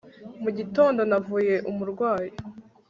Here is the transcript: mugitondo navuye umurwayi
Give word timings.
mugitondo 0.43 1.01
navuye 1.09 1.55
umurwayi 1.69 2.31